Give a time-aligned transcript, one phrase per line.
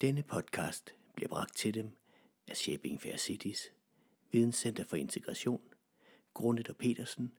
[0.00, 1.96] Denne podcast bliver bragt til dem
[2.48, 3.68] af Shaping Fair Cities,
[4.32, 5.62] Videnscenter for Integration,
[6.34, 7.32] Grundet og Petersen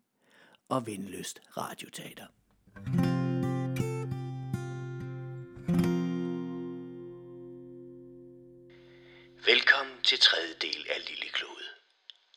[0.69, 2.27] og Vindløst Radioteater.
[9.45, 11.67] Velkommen til tredje del af Lille Klode.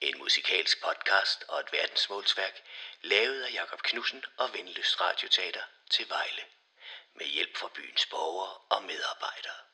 [0.00, 2.56] En musikalsk podcast og et verdensmålsværk,
[3.02, 6.44] lavet af Jakob Knudsen og Vindløst Radioteater til Vejle.
[7.14, 9.73] Med hjælp fra byens borgere og medarbejdere.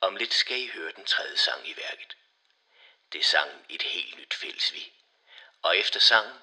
[0.00, 2.16] Om lidt skal I høre den tredje sang i værket.
[3.12, 4.92] Det er sangen Et helt nyt fællesvi.
[5.62, 6.38] Og efter sangen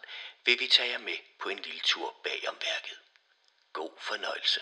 [0.46, 2.98] vil vi tage jer med på en lille tur bag om værket.
[3.74, 4.62] God fornøjelse.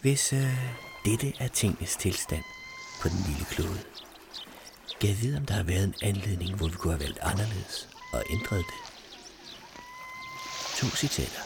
[0.00, 0.58] Hvis øh,
[1.04, 2.44] dette er tingens tilstand
[3.02, 3.82] på den lille klode,
[5.00, 7.88] kan jeg vide, om der har været en anledning, hvor vi kunne have valgt anderledes
[8.12, 8.80] og ændret det.
[10.78, 11.42] To citater.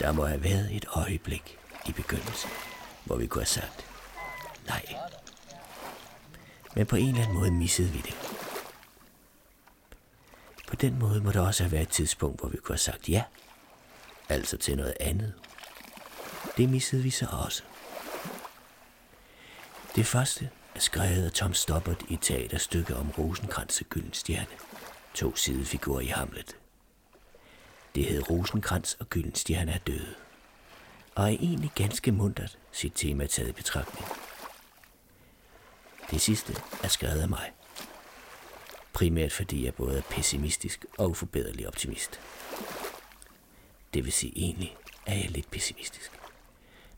[0.00, 2.50] Der må have været et øjeblik i begyndelsen,
[3.08, 3.86] hvor vi kunne have sagt
[4.66, 4.84] nej.
[6.76, 8.14] Men på en eller anden måde missede vi det.
[10.68, 13.08] På den måde må der også have været et tidspunkt, hvor vi kunne have sagt
[13.08, 13.24] ja.
[14.28, 15.34] Altså til noget andet.
[16.56, 17.62] Det missede vi så også.
[19.96, 24.46] Det første er skrevet af Tom Stoppert i et teaterstykke om Rosenkrantz og Gyldenstjerne.
[25.14, 26.56] To sidefigurer i Hamlet.
[27.94, 30.14] Det hed Rosenkrantz og Gyldenstjerne er døde.
[31.14, 34.06] Og er egentlig ganske mundret sit tema taget i betragtning.
[36.10, 37.52] Det sidste er skrevet af mig.
[38.92, 42.20] Primært fordi jeg både er pessimistisk og uforbederlig optimist.
[43.94, 46.10] Det vil sige egentlig, er jeg lidt pessimistisk.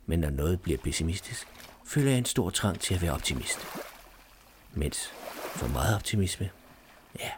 [0.07, 1.47] Men når noget bliver pessimistisk,
[1.87, 3.59] føler jeg en stor trang til at være optimist.
[4.73, 6.51] Mens for meget optimisme,
[7.19, 7.31] ja.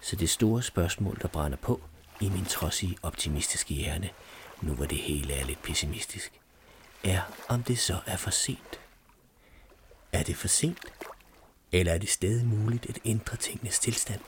[0.00, 1.80] Så det store spørgsmål, der brænder på
[2.20, 4.10] i min trodsige optimistiske hjerne,
[4.60, 6.32] nu hvor det hele er lidt pessimistisk,
[7.04, 8.80] er om det så er for sent.
[10.12, 10.84] Er det for sent?
[11.72, 14.20] Eller er det stadig muligt at ændre tingenes tilstand?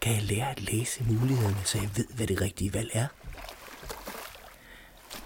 [0.00, 3.06] Kan jeg lære at læse mulighederne, så jeg ved, hvad det rigtige valg er?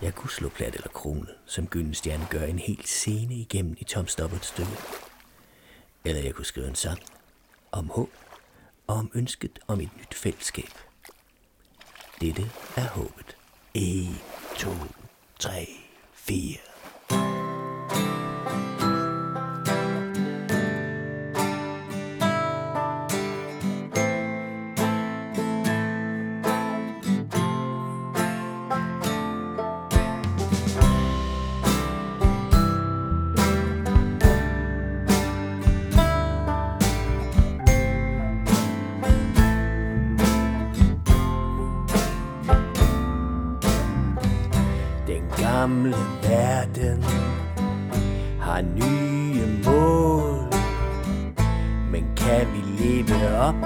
[0.03, 4.07] Jeg kunne slå plat eller krone, som Gyldenstjerne gør en hel scene igennem i Tom
[4.07, 4.73] Stoppert stykke.
[6.05, 6.99] Eller jeg kunne skrive en sang
[7.73, 8.11] om håb
[8.87, 10.71] og om ønsket om et nyt fællesskab.
[12.21, 13.38] Dette er håbet.
[13.79, 14.19] 1,
[14.57, 14.67] 2,
[15.39, 15.69] 3,
[16.27, 16.68] 4.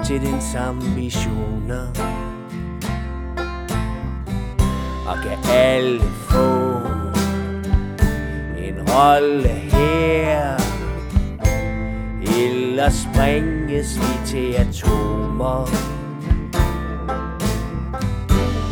[0.05, 1.87] til dens ambitioner?
[5.07, 6.77] Og kan alle få
[8.57, 10.57] en rolle her?
[12.21, 15.69] Eller springes vi til atomer?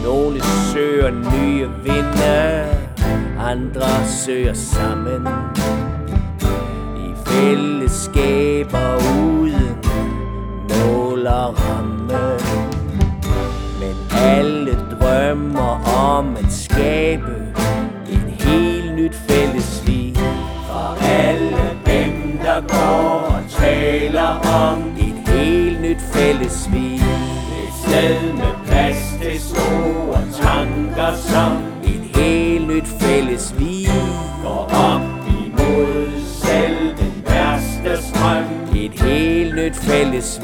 [0.03, 0.41] Nogle
[0.73, 2.65] søger nye vinde,
[3.39, 5.27] andre søger sammen
[6.97, 8.40] i fællesskab
[24.39, 26.95] om et helt nyt fællesliv.
[27.63, 33.87] Et sted med plads til store tanker som et helt nyt fælles vi
[34.43, 35.01] går op
[35.45, 36.11] imod
[36.43, 38.43] selv den værste strøm.
[38.75, 40.39] Et helt nyt fælles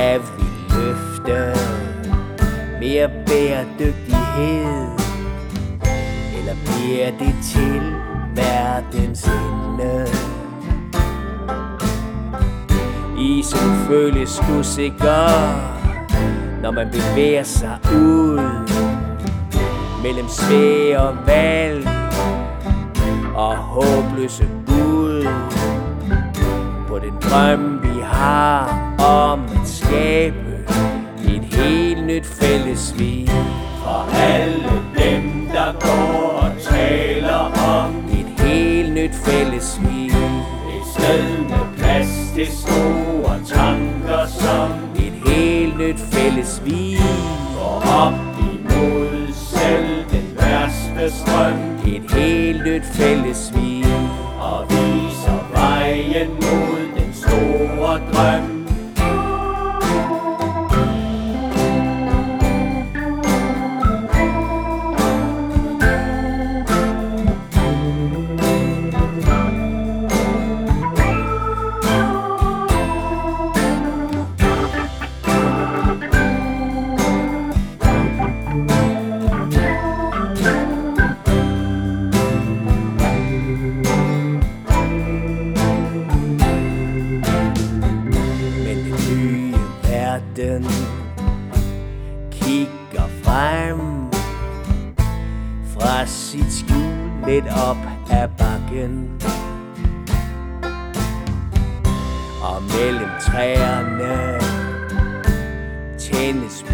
[0.00, 0.44] kan vi
[0.74, 1.60] løfte
[2.80, 4.86] mere bæredygtighed?
[6.38, 7.82] Eller bliver det til
[8.34, 10.06] verdens ende?
[13.18, 15.28] Isen føles usikker,
[16.62, 18.40] når man bevæger sig ud
[20.02, 21.88] mellem svære valg
[23.34, 25.26] og håbløse bud
[26.88, 29.59] på den drøm vi har om at
[29.90, 30.64] skabe
[31.34, 33.30] Et helt nyt fælles vi
[33.82, 37.42] For alle dem, der går og taler
[37.76, 40.06] om Et helt nyt fælles vi
[40.74, 46.96] Et sted med plads til store tanker som Et helt nyt fælles vi
[47.54, 48.14] Går op
[48.52, 51.58] imod selv den værste strøm.
[51.94, 53.84] Et helt nyt fælles vi
[54.40, 58.59] Og viser vejen mod den store drøm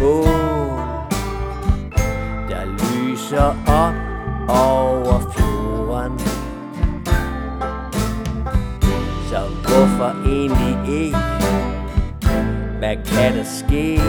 [0.07, 0.27] mål
[2.49, 3.93] Der lyser op
[4.49, 6.19] over fjorden
[9.29, 11.17] Så hvorfor egentlig ikke?
[12.77, 14.01] Hvad kan der ske?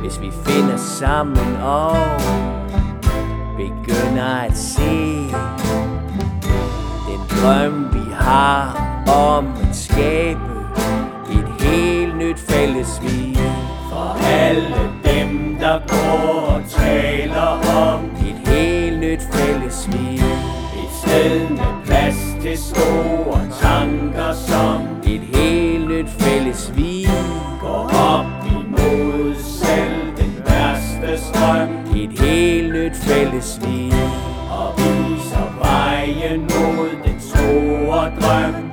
[0.00, 1.96] Hvis vi finder sammen og
[3.56, 5.18] begynder at se
[7.08, 8.92] Den drøm vi har
[9.26, 10.40] om at skabe
[11.30, 13.21] Et helt nyt fælles vi
[14.02, 17.50] for alle dem, der går og taler
[17.86, 20.14] om Et helt nyt fælles vi
[20.82, 27.06] Et sted med plads til store tanker som Et helt nyt fælles vi
[27.60, 31.68] Går op imod selv den værste strøm.
[31.96, 33.92] Et helt nyt fælles vi
[34.50, 38.71] Og viser vejen mod den store drøm.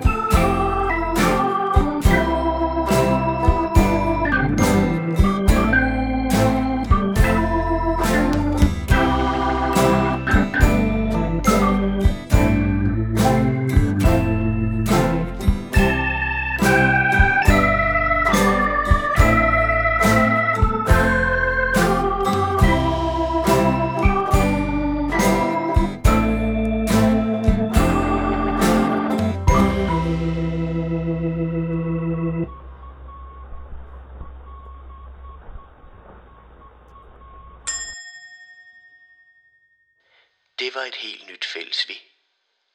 [40.69, 41.97] Det var et helt nyt fælles vi.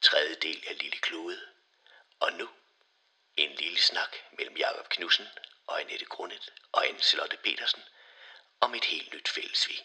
[0.02, 1.36] Tredje del af Lille Klode.
[2.20, 2.46] Og nu
[3.36, 5.26] en lille snak mellem Jakob Knudsen
[5.66, 7.82] og Annette Grundet og Anne Charlotte Petersen
[8.60, 9.76] om et helt nyt fælles vi.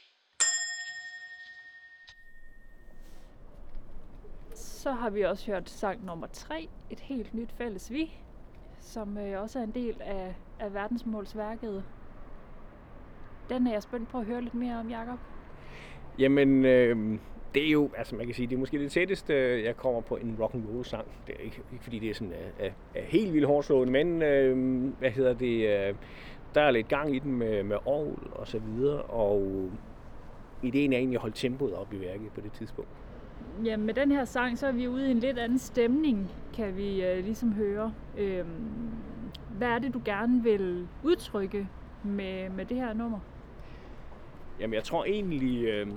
[4.55, 8.13] Så har vi også hørt sang nummer 3, Et helt nyt fælles vi,
[8.81, 11.85] som øh, også er en del af, af verdensmålsværket.
[13.50, 15.19] Den er jeg spændt på at høre lidt mere om, Jakob.
[16.19, 17.19] Jamen, øh,
[17.54, 20.16] det er jo, altså man kan sige, det er måske det tætteste, jeg kommer på
[20.16, 21.07] en rock and roll sang.
[21.28, 24.22] Det er ikke, ikke fordi det er sådan er, er, er helt vildt hårdslående, men
[24.22, 25.96] øh, hvad hedder det, øh,
[26.56, 29.70] der er lidt gang i den med, med orgel og så videre, og
[30.63, 32.89] ideen er egentlig at holde tempoet op i værket på det tidspunkt.
[33.65, 36.77] Ja, med den her sang, så er vi ude i en lidt anden stemning, kan
[36.77, 37.94] vi øh, ligesom høre.
[38.18, 38.48] Øhm,
[39.58, 41.68] hvad er det, du gerne vil udtrykke
[42.03, 43.20] med, med det her nummer?
[44.60, 45.88] Jamen, jeg tror egentlig, øh,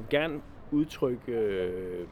[0.00, 0.42] jeg vil gerne
[0.72, 2.06] udtrykke øh,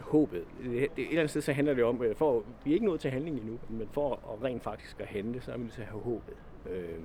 [0.00, 0.44] håbet.
[0.62, 2.74] Det, det, et eller andet sted så handler det om, øh, at for vi er
[2.74, 5.62] ikke nået til handling endnu, men for at rent faktisk at handle, så er vi
[5.62, 6.34] nødt til at have håbet.
[6.70, 6.98] Øh,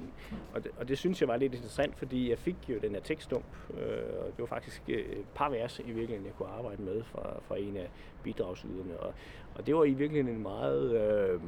[0.54, 3.00] og, det, og det synes jeg var lidt interessant, fordi jeg fik jo den her
[3.00, 6.82] tekststump, øh, og det var faktisk øh, et par vers i virkeligheden, jeg kunne arbejde
[6.82, 7.89] med fra, fra en af
[8.24, 9.00] bidragsyderne.
[9.00, 9.13] Og,
[9.56, 10.96] og det var i virkeligheden en meget...
[10.96, 11.39] Øh,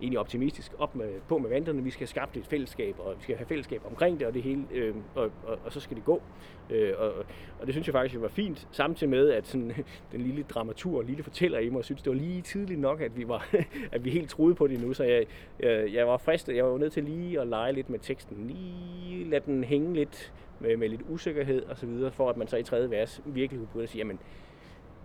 [0.00, 1.82] egentlig optimistisk op med, på med vanterne.
[1.82, 4.42] Vi skal have skabt et fællesskab, og vi skal have fællesskab omkring det, og det
[4.42, 6.22] hele, øh, og, og, og, så skal det gå.
[6.70, 7.12] Øh, og,
[7.60, 9.72] og det synes jeg faktisk var fint, samtidig med, at sådan,
[10.12, 13.28] den lille dramatur, lille fortæller i mig, synes, det var lige tidligt nok, at vi,
[13.28, 13.54] var,
[13.92, 15.26] at vi helt troede på det nu, så jeg,
[15.60, 19.24] jeg, jeg var fristet, jeg var nødt til lige at lege lidt med teksten, lige
[19.24, 22.56] lade den hænge lidt med, med lidt usikkerhed og så videre, for at man så
[22.56, 24.18] i tredje vers virkelig kunne begynde at sige, jamen,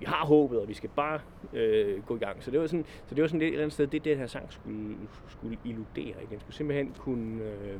[0.01, 1.19] vi har håbet, og vi skal bare
[1.53, 2.43] øh, gå i gang.
[2.43, 4.17] Så det var sådan, så det var sådan lidt et eller andet sted, det det
[4.17, 6.15] her sang skulle, skulle illudere.
[6.29, 7.79] Den skulle simpelthen kunne øh,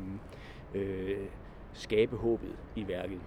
[0.73, 1.17] øh,
[1.73, 3.21] skabe håbet i værket.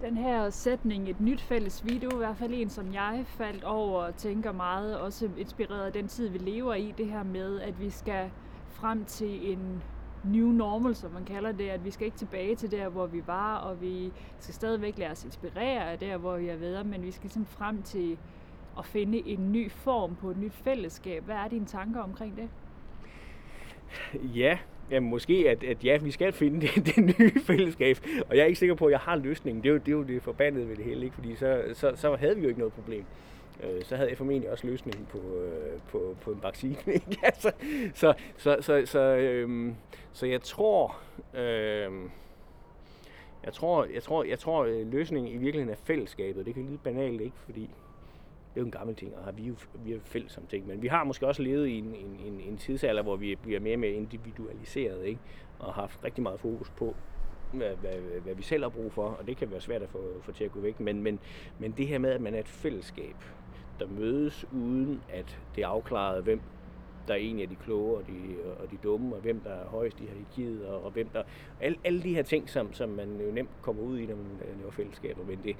[0.00, 4.02] Den her sætning, et nyt fælles video, i hvert fald en, som jeg faldt over
[4.02, 7.80] og tænker meget, også inspireret af den tid, vi lever i, det her med, at
[7.80, 8.30] vi skal
[8.68, 9.82] frem til en
[10.24, 13.22] new normal, som man kalder det, at vi skal ikke tilbage til der, hvor vi
[13.26, 17.02] var, og vi skal stadigvæk lade os inspirere af der, hvor vi er ved, men
[17.02, 18.18] vi skal ligesom frem til
[18.78, 21.24] at finde en ny form på et nyt fællesskab.
[21.24, 22.48] Hvad er dine tanker omkring det?
[24.14, 24.58] Ja,
[24.90, 27.96] jamen måske, at, at ja, vi skal finde det, det nye fællesskab,
[28.30, 29.62] og jeg er ikke sikker på, at jeg har løsningen.
[29.62, 31.14] Det er jo det, er jo det forbandede ved det hele, ikke?
[31.14, 33.04] fordi så, så, så havde vi jo ikke noget problem.
[33.62, 36.76] Øh, så havde jeg formentlig også løsningen på, øh, på, på en vaccine.
[36.94, 37.18] Ikke?
[37.22, 37.52] altså,
[37.94, 39.74] så, så, så, så, øhm,
[40.12, 40.96] så jeg tror,
[41.34, 42.10] øhm,
[43.44, 46.46] jeg tror, jeg tror, jeg tror, øh, løsningen i virkeligheden er fællesskabet.
[46.46, 47.36] Det kan lyde banalt, ikke?
[47.44, 49.54] Fordi det er jo en gammel ting, og vi er jo,
[49.84, 50.66] vi er fælles om ting.
[50.66, 53.60] Men vi har måske også levet i en, en, en, en tidsalder, hvor vi bliver
[53.60, 55.20] mere og mere individualiseret, ikke?
[55.58, 56.94] Og har haft rigtig meget fokus på,
[57.52, 60.20] hvad, hvad, hvad vi selv har brug for, og det kan være svært at få,
[60.22, 60.80] få til at gå væk.
[60.80, 61.18] Men, men,
[61.58, 63.16] men det her med, at man er et fællesskab,
[63.80, 66.42] der mødes uden at det er afklaret, hvem
[67.08, 70.00] der egentlig er de kloge og de, og de dumme, og hvem der er højst
[70.00, 71.22] i hierarkiet, og, og hvem der...
[71.60, 74.40] Alle, alle de her ting, som, som man jo nemt kommer ud i, når man
[74.56, 75.56] laver fællesskaber, men det,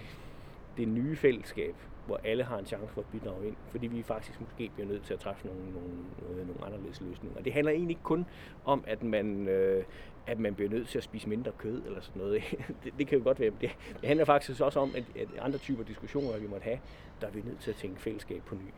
[0.76, 4.40] det nye fællesskab, hvor alle har en chance for at bidrage ind, fordi vi faktisk
[4.40, 5.88] måske bliver nødt til at træffe nogle, nogle,
[6.22, 7.38] nogle, nogle anderledes løsninger.
[7.38, 8.26] Og det handler egentlig ikke kun
[8.64, 9.84] om, at man, øh,
[10.26, 12.42] at man bliver nødt til at spise mindre kød eller sådan noget.
[12.84, 13.50] det, det kan jo godt være.
[13.60, 16.78] Det, det handler faktisk også om, at, at andre typer diskussioner, vi måtte have,
[17.20, 18.70] der er vi nødt til at tænke fællesskab på ny.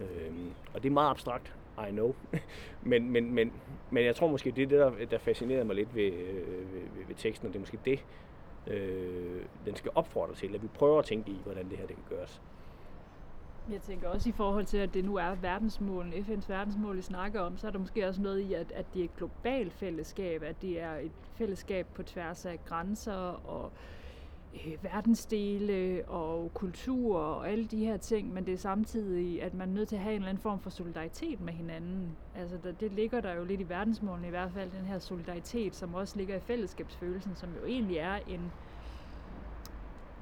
[0.00, 1.54] Øhm, og det er meget abstrakt,
[1.88, 2.14] I know.
[2.82, 3.52] men, men, men,
[3.90, 6.80] men jeg tror måske, det er det, der, der fascinerede mig lidt ved, øh, ved,
[6.96, 8.04] ved, ved teksten, og det er måske det,
[8.66, 11.96] øh, den skal opfordre til, at vi prøver at tænke i, hvordan det her det
[11.96, 12.42] kan gøres.
[13.68, 17.40] Jeg tænker også i forhold til, at det nu er verdensmålen, FN's verdensmål, vi snakker
[17.40, 20.42] om, så er der måske også noget i, at, at det er et globalt fællesskab,
[20.42, 23.12] at det er et fællesskab på tværs af grænser
[23.46, 24.03] og øh,
[24.54, 29.68] Øh, verdensdele og kultur og alle de her ting, men det er samtidig, at man
[29.68, 32.16] er nødt til at have en eller anden form for solidaritet med hinanden.
[32.34, 35.76] Altså der, det ligger der jo lidt i verdensmålene i hvert fald, den her solidaritet,
[35.76, 38.52] som også ligger i fællesskabsfølelsen, som jo egentlig er en,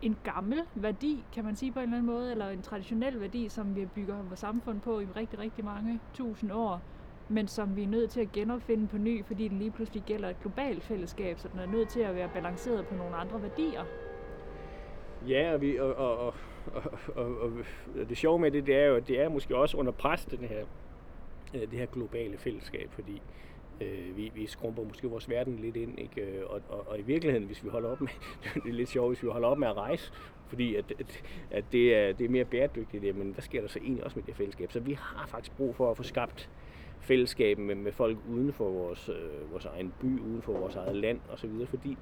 [0.03, 3.49] en gammel værdi, kan man sige på en eller anden måde, eller en traditionel værdi,
[3.49, 6.81] som vi bygger vores samfund på i rigtig, rigtig mange tusind år,
[7.29, 10.29] men som vi er nødt til at genopfinde på ny, fordi den lige pludselig gælder
[10.29, 14.02] et globalt fællesskab, så den er nødt til at være balanceret på nogle andre værdier.
[15.29, 16.35] Ja, og, vi, og, og, og,
[16.75, 16.83] og,
[17.15, 17.53] og,
[18.01, 20.25] og det sjove med det, det er jo, at det er måske også under pres,
[20.25, 20.65] den her,
[21.55, 23.23] øh, det her globale fællesskab, fordi
[23.81, 26.21] øh, vi, vi skrumper måske vores verden lidt ind, ikke?
[26.21, 28.09] Øh, og, og, og i virkeligheden, hvis vi holder op med,
[28.65, 30.13] det er lidt sjovt, hvis vi holder op med at rejse,
[30.49, 33.79] fordi at, at, at det, er, det er mere bæredygtigt, men hvad sker der så
[33.79, 34.73] egentlig også med det fællesskab?
[34.73, 36.51] Så vi har faktisk brug for at få skabt
[37.01, 40.97] fællesskab med, med folk uden for vores, øh, vores egen by, uden for vores eget
[40.97, 41.99] land osv., fordi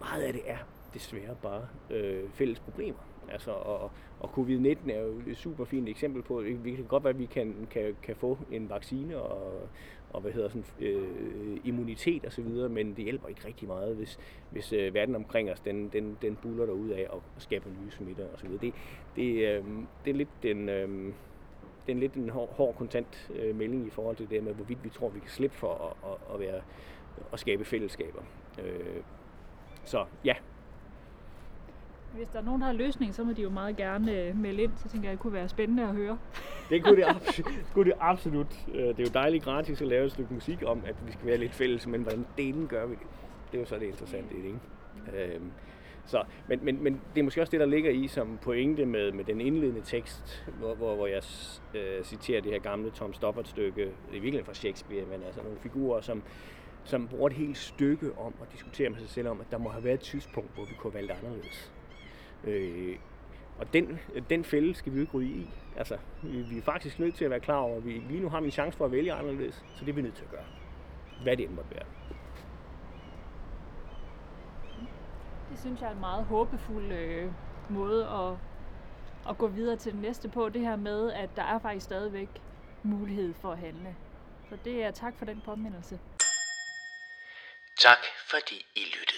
[0.00, 0.56] meget af det er
[0.94, 2.98] desværre bare øh, fælles problemer.
[3.28, 7.04] Altså, og, og covid-19 er jo et super fint eksempel på, at vi kan godt
[7.04, 9.68] være, at vi kan, kan, kan få en vaccine og,
[10.12, 14.18] og hvad hedder sådan, øh, immunitet osv., men det hjælper ikke rigtig meget, hvis,
[14.50, 17.90] hvis øh, verden omkring os, den, den, den buller der ud af og skaber nye
[17.90, 18.50] smitter osv.
[18.50, 18.74] Det,
[19.16, 19.64] det, øh,
[20.04, 20.68] det er lidt den...
[20.68, 21.12] Øh,
[21.86, 24.84] det er lidt en hård, hård kontant øh, melding i forhold til det med, hvorvidt
[24.84, 26.62] vi tror, vi kan slippe for at, at, at, være,
[27.32, 28.22] at skabe fællesskaber.
[28.64, 29.02] Øh,
[29.84, 30.34] så ja,
[32.16, 34.62] hvis der er nogen, der har løsning, så må de jo meget gerne øh, melde
[34.62, 34.72] ind.
[34.76, 36.18] Så tænker jeg, at det kunne være spændende at høre.
[36.70, 38.46] det kunne det, absolut, kunne det absolut.
[38.66, 41.36] Det er jo dejligt gratis at lave et stykke musik om, at vi skal være
[41.36, 43.06] lidt fælles, men hvordan delen gør vi det?
[43.52, 45.34] Det er jo så det interessante i det, ikke?
[45.34, 45.50] Øhm,
[46.04, 49.12] så, men, men, men det er måske også det, der ligger i som pointe med,
[49.12, 51.22] med den indledende tekst, hvor, hvor, hvor jeg
[51.74, 56.00] øh, citerer det her gamle Tom Stoppard-stykke, i virkeligheden fra Shakespeare, men altså nogle figurer,
[56.00, 56.22] som,
[56.84, 59.68] som bruger et helt stykke om at diskutere med sig selv om, at der må
[59.68, 61.72] have været et tidspunkt, hvor vi kunne have valgt anderledes.
[62.44, 62.98] Øh,
[63.58, 63.98] og den,
[64.30, 65.54] den fælde skal vi jo ikke ryge i.
[65.76, 68.28] Altså, vi, vi er faktisk nødt til at være klar over, at vi lige nu
[68.28, 70.30] har vi en chance for at vælge anderledes, så det er vi nødt til at
[70.30, 70.46] gøre.
[71.22, 71.86] Hvad det end måtte være.
[75.48, 77.32] Det synes jeg er en meget håbefuld øh,
[77.70, 78.36] måde at,
[79.28, 80.48] at gå videre til det næste på.
[80.48, 82.28] Det her med, at der er faktisk stadigvæk
[82.82, 83.96] mulighed for at handle.
[84.48, 86.00] Så det er tak for den påmindelse.
[87.80, 87.98] Tak
[88.30, 89.11] fordi I lyttede.